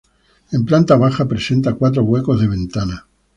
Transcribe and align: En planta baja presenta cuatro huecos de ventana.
En 0.51 0.65
planta 0.65 0.95
baja 0.97 1.25
presenta 1.27 1.75
cuatro 1.75 2.01
huecos 2.03 2.41
de 2.41 2.47
ventana. 2.47 3.05